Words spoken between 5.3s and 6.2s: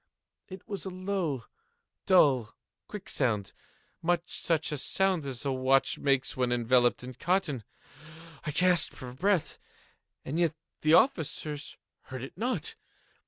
a watch